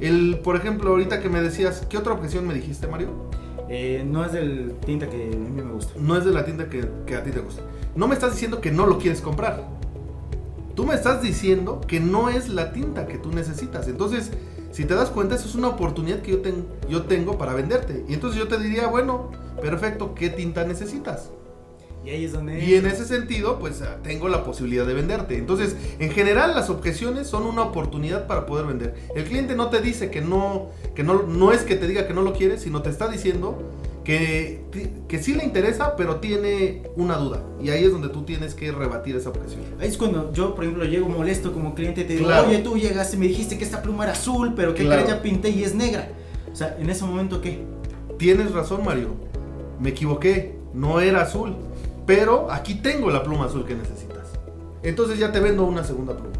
el, 0.00 0.40
por 0.40 0.56
ejemplo, 0.56 0.90
ahorita 0.90 1.20
que 1.20 1.28
me 1.28 1.40
decías, 1.40 1.86
¿qué 1.88 1.96
otra 1.96 2.12
objeción 2.12 2.46
me 2.46 2.52
dijiste, 2.52 2.88
Mario? 2.88 3.08
Eh, 3.68 4.04
no 4.06 4.24
es 4.24 4.32
del 4.32 4.74
tinta 4.84 5.08
que 5.08 5.30
a 5.32 5.36
mí 5.36 5.62
me 5.62 5.72
gusta. 5.72 5.94
No 5.98 6.16
es 6.18 6.24
de 6.24 6.32
la 6.32 6.44
tinta 6.44 6.68
que, 6.68 6.86
que, 7.06 7.14
a 7.14 7.22
ti 7.22 7.30
te 7.30 7.38
gusta. 7.38 7.62
No 7.94 8.08
me 8.08 8.14
estás 8.14 8.32
diciendo 8.32 8.60
que 8.60 8.72
no 8.72 8.86
lo 8.86 8.98
quieres 8.98 9.20
comprar. 9.20 9.64
Tú 10.74 10.84
me 10.84 10.94
estás 10.94 11.22
diciendo 11.22 11.80
que 11.86 12.00
no 12.00 12.28
es 12.28 12.48
la 12.48 12.72
tinta 12.72 13.06
que 13.06 13.16
tú 13.16 13.30
necesitas. 13.30 13.86
Entonces, 13.86 14.32
si 14.72 14.84
te 14.84 14.94
das 14.94 15.08
cuenta, 15.10 15.36
eso 15.36 15.48
es 15.48 15.54
una 15.54 15.68
oportunidad 15.68 16.20
que 16.20 16.32
yo, 16.32 16.40
ten, 16.40 16.66
yo 16.88 17.04
tengo 17.04 17.38
para 17.38 17.54
venderte. 17.54 18.04
Y 18.08 18.14
entonces 18.14 18.40
yo 18.40 18.48
te 18.48 18.58
diría, 18.58 18.88
bueno, 18.88 19.30
perfecto, 19.62 20.16
¿qué 20.16 20.30
tinta 20.30 20.64
necesitas? 20.64 21.30
Y 22.04 22.10
ahí 22.10 22.24
es 22.24 22.32
donde... 22.32 22.62
Y 22.62 22.74
en 22.74 22.86
ese 22.86 23.06
sentido, 23.06 23.58
pues 23.58 23.80
ah, 23.80 23.98
tengo 24.02 24.28
la 24.28 24.44
posibilidad 24.44 24.86
de 24.86 24.92
venderte. 24.92 25.38
Entonces, 25.38 25.74
en 25.98 26.10
general, 26.10 26.54
las 26.54 26.68
objeciones 26.68 27.26
son 27.26 27.44
una 27.44 27.62
oportunidad 27.62 28.26
para 28.26 28.44
poder 28.44 28.66
vender. 28.66 28.94
El 29.14 29.24
cliente 29.24 29.54
no 29.54 29.70
te 29.70 29.80
dice 29.80 30.10
que 30.10 30.20
no, 30.20 30.70
que 30.94 31.02
no, 31.02 31.22
no 31.22 31.52
es 31.52 31.62
que 31.62 31.76
te 31.76 31.88
diga 31.88 32.06
que 32.06 32.12
no 32.12 32.22
lo 32.22 32.34
quiere, 32.34 32.58
sino 32.58 32.82
te 32.82 32.90
está 32.90 33.08
diciendo 33.08 33.58
que, 34.04 34.64
que 35.08 35.22
sí 35.22 35.34
le 35.34 35.44
interesa, 35.44 35.96
pero 35.96 36.16
tiene 36.16 36.82
una 36.94 37.16
duda. 37.16 37.42
Y 37.62 37.70
ahí 37.70 37.84
es 37.84 37.90
donde 37.90 38.10
tú 38.10 38.24
tienes 38.24 38.54
que 38.54 38.70
rebatir 38.70 39.16
esa 39.16 39.30
objeción. 39.30 39.62
Ahí 39.80 39.88
es 39.88 39.96
cuando 39.96 40.30
yo, 40.34 40.54
por 40.54 40.64
ejemplo, 40.64 40.84
llego 40.84 41.08
molesto 41.08 41.54
como 41.54 41.74
cliente 41.74 42.02
y 42.02 42.04
te 42.04 42.12
digo, 42.14 42.26
claro. 42.26 42.48
oye, 42.48 42.58
tú 42.58 42.76
llegaste 42.76 43.16
y 43.16 43.18
me 43.18 43.28
dijiste 43.28 43.56
que 43.56 43.64
esta 43.64 43.80
pluma 43.80 44.04
era 44.04 44.12
azul, 44.12 44.52
pero 44.54 44.74
que 44.74 44.84
claro. 44.84 45.08
ya 45.08 45.22
pinté 45.22 45.48
y 45.48 45.64
es 45.64 45.74
negra. 45.74 46.10
O 46.52 46.54
sea, 46.54 46.76
en 46.78 46.90
ese 46.90 47.04
momento, 47.04 47.40
¿qué? 47.40 47.64
Tienes 48.18 48.52
razón, 48.52 48.84
Mario. 48.84 49.08
Me 49.80 49.90
equivoqué. 49.90 50.54
No 50.74 51.00
era 51.00 51.22
azul. 51.22 51.54
Pero 52.06 52.50
aquí 52.50 52.74
tengo 52.74 53.10
la 53.10 53.22
pluma 53.22 53.46
azul 53.46 53.64
que 53.64 53.74
necesitas. 53.74 54.28
Entonces 54.82 55.18
ya 55.18 55.32
te 55.32 55.40
vendo 55.40 55.64
una 55.64 55.84
segunda 55.84 56.14
pluma. 56.16 56.34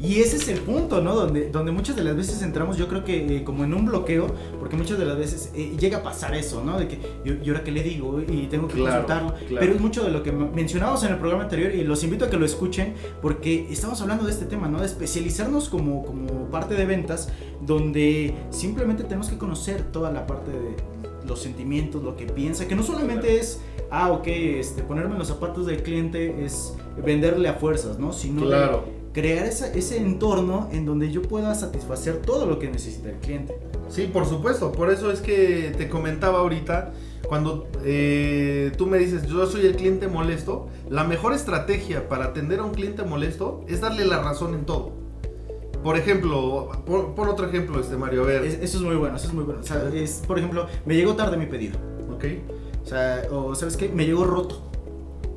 Y 0.00 0.20
ese 0.20 0.36
es 0.36 0.48
el 0.48 0.60
punto, 0.60 1.00
¿no? 1.00 1.14
Donde, 1.14 1.50
donde 1.50 1.72
muchas 1.72 1.96
de 1.96 2.04
las 2.04 2.16
veces 2.16 2.40
entramos, 2.42 2.76
yo 2.76 2.86
creo 2.86 3.02
que 3.02 3.38
eh, 3.38 3.44
como 3.44 3.64
en 3.64 3.74
un 3.74 3.86
bloqueo, 3.86 4.28
porque 4.60 4.76
muchas 4.76 4.96
de 4.96 5.04
las 5.04 5.18
veces 5.18 5.50
eh, 5.56 5.76
llega 5.78 5.98
a 5.98 6.02
pasar 6.02 6.36
eso, 6.36 6.62
¿no? 6.62 6.78
De 6.78 6.86
que 6.86 7.00
yo, 7.24 7.34
yo 7.42 7.52
ahora 7.52 7.64
qué 7.64 7.72
le 7.72 7.82
digo 7.82 8.20
y 8.20 8.46
tengo 8.46 8.68
que 8.68 8.74
claro, 8.74 9.06
consultarlo. 9.06 9.34
Claro. 9.48 9.56
Pero 9.58 9.74
es 9.74 9.80
mucho 9.80 10.04
de 10.04 10.10
lo 10.10 10.22
que 10.22 10.30
mencionamos 10.30 11.02
en 11.02 11.12
el 11.12 11.18
programa 11.18 11.44
anterior 11.44 11.74
y 11.74 11.82
los 11.82 12.04
invito 12.04 12.26
a 12.26 12.30
que 12.30 12.36
lo 12.36 12.46
escuchen 12.46 12.94
porque 13.20 13.66
estamos 13.70 14.00
hablando 14.00 14.24
de 14.24 14.30
este 14.30 14.44
tema, 14.44 14.68
¿no? 14.68 14.78
De 14.78 14.86
especializarnos 14.86 15.68
como, 15.68 16.04
como 16.04 16.48
parte 16.48 16.74
de 16.74 16.86
ventas, 16.86 17.30
donde 17.60 18.34
simplemente 18.50 19.02
tenemos 19.02 19.28
que 19.28 19.36
conocer 19.36 19.82
toda 19.90 20.12
la 20.12 20.28
parte 20.28 20.52
de 20.52 20.76
los 21.28 21.40
sentimientos, 21.40 22.02
lo 22.02 22.16
que 22.16 22.26
piensa, 22.26 22.66
que 22.66 22.74
no 22.74 22.82
solamente 22.82 23.38
es, 23.38 23.60
ah, 23.90 24.10
ok, 24.10 24.26
este, 24.26 24.82
ponerme 24.82 25.12
en 25.12 25.18
los 25.18 25.28
zapatos 25.28 25.66
del 25.66 25.82
cliente 25.82 26.44
es 26.44 26.74
venderle 27.04 27.48
a 27.48 27.54
fuerzas, 27.54 27.98
¿no? 27.98 28.12
Sino 28.12 28.42
claro. 28.42 28.84
crear 29.12 29.46
esa, 29.46 29.72
ese 29.72 29.98
entorno 29.98 30.68
en 30.72 30.86
donde 30.86 31.12
yo 31.12 31.22
pueda 31.22 31.54
satisfacer 31.54 32.22
todo 32.22 32.46
lo 32.46 32.58
que 32.58 32.70
necesita 32.70 33.10
el 33.10 33.16
cliente. 33.16 33.56
Sí, 33.88 34.10
por 34.12 34.26
supuesto, 34.26 34.72
por 34.72 34.90
eso 34.90 35.10
es 35.10 35.20
que 35.20 35.72
te 35.76 35.88
comentaba 35.88 36.40
ahorita, 36.40 36.92
cuando 37.28 37.68
eh, 37.84 38.72
tú 38.76 38.86
me 38.86 38.98
dices, 38.98 39.26
yo 39.26 39.46
soy 39.46 39.66
el 39.66 39.76
cliente 39.76 40.08
molesto, 40.08 40.68
la 40.88 41.04
mejor 41.04 41.34
estrategia 41.34 42.08
para 42.08 42.26
atender 42.26 42.60
a 42.60 42.64
un 42.64 42.72
cliente 42.72 43.02
molesto 43.02 43.64
es 43.68 43.80
darle 43.80 44.04
la 44.04 44.22
razón 44.22 44.54
en 44.54 44.64
todo. 44.64 45.07
Por 45.82 45.96
ejemplo, 45.96 46.68
pon, 46.84 47.14
pon, 47.14 47.28
otro 47.28 47.46
ejemplo, 47.46 47.80
este 47.80 47.96
Mario, 47.96 48.22
a 48.22 48.26
ver. 48.26 48.44
Es, 48.44 48.54
eso 48.54 48.78
es 48.78 48.82
muy 48.84 48.96
bueno, 48.96 49.16
eso 49.16 49.28
es 49.28 49.34
muy 49.34 49.44
bueno. 49.44 49.60
O 49.60 49.64
sea, 49.64 49.88
es, 49.94 50.22
por 50.26 50.38
ejemplo, 50.38 50.66
me 50.84 50.94
llegó 50.96 51.14
tarde 51.14 51.36
mi 51.36 51.46
pedido. 51.46 51.78
Ok. 52.12 52.24
O 52.84 52.86
sea, 52.86 53.22
o 53.30 53.54
¿sabes 53.54 53.76
qué? 53.76 53.88
Me 53.88 54.04
llegó 54.06 54.24
roto. 54.24 54.62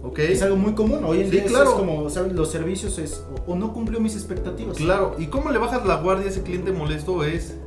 Ok. 0.03 0.19
Es 0.19 0.41
algo 0.41 0.55
muy 0.55 0.73
común. 0.73 1.03
Hoy 1.03 1.19
en 1.21 1.25
Sí, 1.25 1.31
día 1.31 1.45
claro. 1.45 1.69
es 1.71 1.75
como, 1.75 2.09
¿sabes? 2.09 2.33
Los 2.33 2.49
servicios 2.49 2.97
es, 2.97 3.23
o, 3.47 3.51
o 3.51 3.55
no 3.55 3.71
cumplió 3.71 3.99
mis 3.99 4.15
expectativas. 4.15 4.77
Claro, 4.77 5.15
¿y 5.19 5.27
cómo 5.27 5.51
le 5.51 5.59
bajas 5.59 5.85
la 5.85 5.97
guardia 5.97 6.25
a 6.25 6.29
ese 6.29 6.41
cliente 6.41 6.71
molesto? 6.71 7.23
Es, 7.23 7.57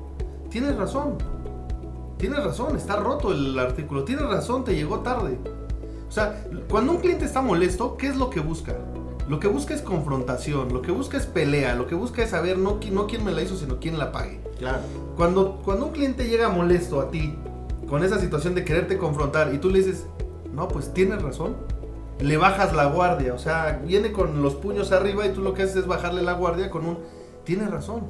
tienes 0.51 0.75
razón, 0.77 1.17
tienes 2.19 2.43
razón, 2.43 2.77
está 2.77 2.97
roto 2.97 3.31
el 3.33 3.57
artículo, 3.59 4.05
tienes 4.05 4.25
razón, 4.27 4.65
te 4.65 4.75
llegó 4.75 4.99
tarde. 5.01 5.39
O 6.09 6.11
sea, 6.11 6.45
cuando 6.69 6.93
un 6.93 6.99
cliente 6.99 7.25
está 7.25 7.41
molesto, 7.41 7.97
¿qué 7.97 8.09
es 8.09 8.17
lo 8.17 8.31
que 8.31 8.41
busca? 8.41 8.77
Lo 9.29 9.41
que 9.41 9.49
busca 9.49 9.73
es 9.73 9.81
confrontación, 9.81 10.73
lo 10.73 10.83
que 10.83 10.93
busca 10.93 11.17
es 11.17 11.25
pelea, 11.25 11.75
lo 11.75 11.87
que 11.87 11.95
busca 11.95 12.23
es 12.23 12.31
saber 12.31 12.59
no, 12.59 12.79
no 12.93 13.07
quién 13.07 13.25
me 13.25 13.33
la 13.33 13.43
hizo, 13.43 13.57
sino 13.57 13.81
quién 13.81 13.99
la 13.99 14.13
pague. 14.13 14.41
Claro. 14.59 14.81
Cuando, 15.17 15.63
cuando 15.65 15.87
un 15.87 15.93
cliente 15.93 16.29
llega 16.29 16.51
molesto 16.51 17.01
a 17.01 17.11
ti, 17.11 17.35
con 17.89 18.05
esa 18.05 18.19
situación 18.19 18.55
de 18.55 18.65
quererte 18.65 18.99
confrontar, 18.99 19.55
y 19.55 19.59
tú 19.59 19.71
le 19.71 19.79
dices, 19.79 20.07
no, 20.53 20.69
pues 20.69 20.93
tienes 20.93 21.23
razón, 21.23 21.57
le 22.21 22.37
bajas 22.37 22.75
la 22.75 22.87
guardia, 22.87 23.35
o 23.35 23.39
sea, 23.39 23.81
viene 23.85 24.13
con 24.13 24.43
los 24.43 24.55
puños 24.55 24.93
arriba 24.93 25.27
y 25.27 25.33
tú 25.33 25.41
lo 25.41 25.55
que 25.55 25.63
haces 25.63 25.77
es 25.77 25.87
bajarle 25.87 26.23
la 26.23 26.35
guardia 26.35 26.71
con 26.71 26.87
un, 26.87 26.99
tienes 27.45 27.71
razón. 27.71 28.03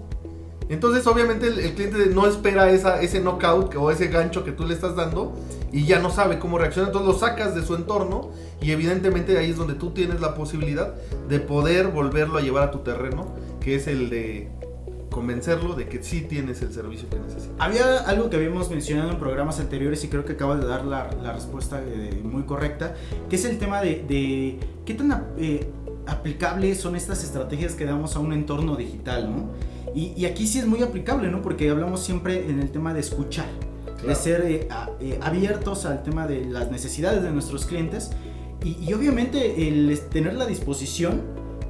Entonces, 0.69 1.07
obviamente, 1.07 1.47
el, 1.47 1.75
cliente 1.75 2.07
no 2.07 2.27
espera 2.27 2.71
ese 2.71 3.21
knockout 3.21 3.75
o 3.77 3.91
ese 3.91 4.09
gancho 4.09 4.45
que 4.45 4.53
tú 4.53 4.65
le 4.67 4.75
estás 4.75 4.97
dando 4.97 5.35
y 5.73 5.85
ya 5.85 5.99
no 5.99 6.11
sabe 6.11 6.39
cómo 6.39 6.59
reaccionar. 6.59 6.91
Entonces, 6.91 7.13
lo 7.13 7.19
sacas 7.19 7.55
de 7.55 7.63
su 7.63 7.75
entorno 7.75 8.31
y, 8.61 8.71
evidentemente, 8.71 9.37
ahí 9.39 9.51
es 9.51 9.57
donde 9.57 9.75
tú 9.75 9.91
tienes 9.91 10.21
la 10.21 10.35
posibilidad 10.35 10.95
de 11.29 11.41
poder 11.41 11.89
volverlo 11.89 12.39
a 12.39 12.41
llevar 12.41 12.63
a 12.65 12.71
tu 12.71 12.79
terreno, 12.79 13.35
que 13.61 13.75
es 13.77 13.87
el 13.87 14.11
de 14.11 14.49
convencerlo 15.15 15.77
de 15.77 15.87
que 15.87 16.03
sí 16.03 16.23
tienes 16.23 16.61
el 16.63 16.73
servicio 16.73 17.09
que 17.09 17.21
necesita. 17.21 17.55
Había 17.65 18.01
algo 18.01 18.29
que 18.31 18.37
habíamos 18.37 18.69
mencionado 18.69 19.11
en 19.11 19.19
programas 19.19 19.61
anteriores 19.61 20.03
y 20.03 20.09
creo 20.09 20.25
que 20.25 20.33
acabas 20.33 20.61
de 20.61 20.67
dar 20.67 20.85
la, 20.85 21.09
respuesta 21.33 21.81
eh, 21.81 22.21
muy 22.25 22.43
correcta, 22.43 22.95
que 23.31 23.37
es 23.37 23.45
el 23.45 23.59
tema 23.59 23.81
de, 23.81 24.59
qué 24.85 24.95
tan 24.95 25.29
eh, 25.39 25.71
aplicables 26.07 26.81
son 26.81 26.97
estas 26.97 27.23
estrategias 27.23 27.75
que 27.75 27.85
damos 27.85 28.17
a 28.17 28.19
un 28.19 28.33
entorno 28.33 28.75
digital, 28.75 29.31
¿no? 29.31 29.51
Y, 29.95 30.13
y 30.17 30.27
aquí 30.27 30.47
sí 30.47 30.59
es 30.59 30.67
muy 30.67 30.83
aplicable, 30.83 31.31
¿no? 31.31 31.41
Porque 31.41 31.71
hablamos 31.71 32.01
siempre 32.03 32.49
en 32.51 32.61
el 32.61 32.71
tema 32.71 32.93
de 32.93 33.01
escuchar, 33.01 33.47
de 33.97 34.03
Claro. 34.03 34.19
ser 34.19 34.41
eh, 34.43 34.67
a- 34.71 34.91
eh, 35.01 35.19
abiertos 35.23 35.87
al 35.87 36.03
tema 36.03 36.27
de 36.27 36.45
las 36.45 36.71
necesidades 36.71 37.23
de 37.23 37.31
nuestros 37.31 37.65
clientes 37.67 38.11
y, 38.65 38.77
y 38.85 38.93
obviamente 38.93 39.69
el 39.69 39.99
tener 40.11 40.35
la 40.35 40.47
disposición 40.47 41.23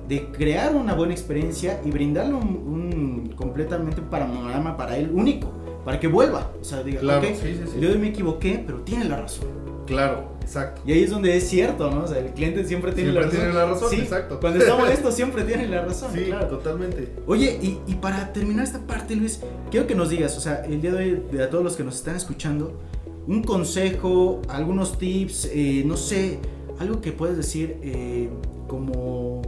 de 0.08 0.26
crear 0.32 0.74
una 0.74 0.94
buena 0.94 1.12
experiencia 1.14 1.80
y 1.84 1.90
brindarle 1.90 2.34
un, 2.34 2.44
un 2.48 3.32
completamente 3.36 4.02
panorama 4.02 4.76
para 4.76 4.96
él 4.96 5.10
único, 5.14 5.50
para 5.84 5.98
que 6.00 6.08
vuelva. 6.08 6.50
O 6.60 6.64
sea, 6.64 6.82
diga, 6.82 7.00
Claro, 7.00 7.20
ok, 7.28 7.34
sí, 7.34 7.54
sí, 7.54 7.70
sí. 7.74 7.80
yo 7.80 7.98
me 7.98 8.08
equivoqué, 8.08 8.62
pero 8.66 8.80
tiene 8.82 9.04
la 9.04 9.20
razón. 9.22 9.46
Claro, 9.86 10.28
exacto. 10.40 10.82
Y 10.86 10.92
ahí 10.92 11.02
es 11.04 11.10
donde 11.10 11.36
es 11.36 11.48
cierto, 11.48 11.90
¿no? 11.90 12.04
O 12.04 12.06
sea, 12.06 12.18
el 12.18 12.32
cliente 12.32 12.64
siempre 12.64 12.92
tiene 12.92 13.10
Siempre 13.12 13.22
la 13.22 13.26
razón. 13.30 13.40
tiene 13.40 13.54
la 13.54 13.66
razón, 13.66 13.90
Sí, 13.90 13.96
exacto. 14.00 14.40
Cuando 14.40 14.58
está 14.60 14.76
molesto 14.78 15.12
siempre 15.12 15.44
tiene 15.44 15.68
la 15.68 15.84
razón. 15.84 16.10
Sí, 16.14 16.24
claro. 16.24 16.46
totalmente. 16.48 17.12
Oye, 17.26 17.58
y, 17.62 17.80
y 17.86 17.94
para 17.96 18.32
terminar 18.32 18.64
esta 18.64 18.80
parte, 18.80 19.16
Luis, 19.16 19.40
quiero 19.70 19.86
que 19.86 19.94
nos 19.94 20.10
digas, 20.10 20.36
o 20.36 20.40
sea, 20.40 20.64
el 20.64 20.80
día 20.80 20.92
de 20.92 20.98
hoy, 20.98 21.22
de 21.32 21.42
a 21.42 21.50
todos 21.50 21.64
los 21.64 21.76
que 21.76 21.84
nos 21.84 21.96
están 21.96 22.16
escuchando, 22.16 22.78
un 23.26 23.42
consejo, 23.42 24.42
algunos 24.48 24.98
tips, 24.98 25.50
eh, 25.52 25.82
no 25.86 25.96
sé, 25.96 26.38
algo 26.78 27.00
que 27.00 27.12
puedes 27.12 27.36
decir 27.36 27.78
eh, 27.82 28.28
como, 28.68 29.40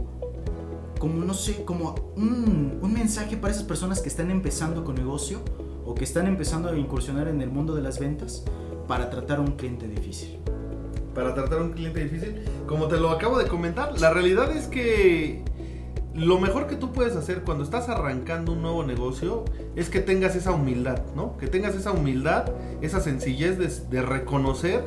como, 0.99 1.23
no 1.23 1.33
sé, 1.33 1.63
como 1.63 1.93
un, 2.15 2.79
un 2.81 2.93
mensaje 2.93 3.37
para 3.37 3.53
esas 3.53 3.65
personas 3.65 4.01
que 4.01 4.09
están 4.09 4.31
empezando 4.31 4.83
con 4.83 4.95
negocio 4.95 5.39
o 5.85 5.93
que 5.93 6.03
están 6.03 6.27
empezando 6.27 6.69
a 6.69 6.77
incursionar 6.77 7.27
en 7.27 7.41
el 7.41 7.49
mundo 7.49 7.75
de 7.75 7.81
las 7.81 7.99
ventas 7.99 8.43
para 8.87 9.09
tratar 9.09 9.39
un 9.39 9.51
cliente 9.51 9.87
difícil. 9.87 10.39
para 11.13 11.33
tratar 11.33 11.59
un 11.63 11.71
cliente 11.71 12.03
difícil. 12.03 12.43
Como 12.67 12.87
te 12.87 12.97
lo 12.97 13.09
acabo 13.09 13.39
de 13.39 13.47
comentar, 13.47 13.99
la 13.99 14.11
realidad 14.11 14.55
es 14.55 14.67
que 14.67 15.43
lo 16.13 16.39
mejor 16.39 16.67
que 16.67 16.75
tú 16.75 16.93
puedes 16.93 17.15
hacer 17.15 17.41
cuando 17.41 17.63
estás 17.63 17.89
arrancando 17.89 18.51
un 18.51 18.61
nuevo 18.61 18.83
negocio 18.83 19.43
es 19.75 19.89
que 19.89 19.99
tengas 19.99 20.35
esa 20.35 20.51
humildad, 20.51 21.01
¿no? 21.15 21.35
Que 21.37 21.47
tengas 21.47 21.75
esa 21.75 21.91
humildad, 21.91 22.51
esa 22.81 23.01
sencillez 23.01 23.57
de, 23.57 23.67
de 23.89 24.01
reconocer 24.03 24.83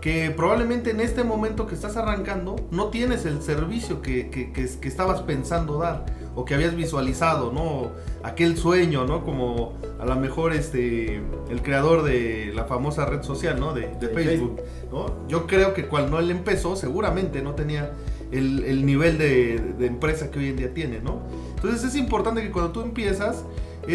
que 0.00 0.30
probablemente 0.30 0.90
en 0.90 1.00
este 1.00 1.24
momento 1.24 1.66
que 1.66 1.74
estás 1.74 1.96
arrancando 1.96 2.56
no 2.70 2.88
tienes 2.88 3.24
el 3.26 3.42
servicio 3.42 4.00
que, 4.02 4.30
que- 4.30 4.52
que- 4.52 4.68
que 4.80 4.88
estabas 4.88 5.22
pensando 5.22 5.78
dar 5.78 6.06
o 6.34 6.44
que 6.44 6.54
habías 6.54 6.76
visualizado, 6.76 7.52
¿no? 7.52 7.90
Aquel 8.22 8.56
sueño, 8.56 9.04
¿no? 9.06 9.24
Como 9.24 9.72
a 9.98 10.04
lo 10.06 10.14
mejor 10.16 10.52
este, 10.52 11.16
el 11.50 11.62
creador 11.62 12.04
de 12.04 12.52
la 12.54 12.64
famosa 12.64 13.06
red 13.06 13.22
social, 13.22 13.58
¿no? 13.58 13.74
De, 13.74 13.88
de 14.00 14.06
De 14.06 14.08
Facebook, 14.08 14.60
¿no? 14.92 15.06
Yo 15.28 15.46
creo 15.48 15.74
que 15.74 15.86
cuando 15.86 16.18
él 16.20 16.30
empezó 16.30 16.76
seguramente 16.76 17.42
no 17.42 17.54
tenía 17.54 17.92
el, 18.30 18.64
el 18.64 18.86
nivel 18.86 19.18
de, 19.18 19.58
de 19.78 19.86
empresa 19.86 20.30
que 20.30 20.38
hoy 20.38 20.48
en 20.48 20.56
día 20.56 20.72
tiene, 20.74 21.00
¿no? 21.00 21.22
Entonces 21.56 21.82
es 21.82 21.96
importante 21.96 22.40
que 22.42 22.52
cuando 22.52 22.70
tú 22.70 22.82
empiezas, 22.82 23.44